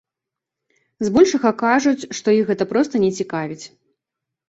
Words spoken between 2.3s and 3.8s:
іх гэта проста не цікавіць.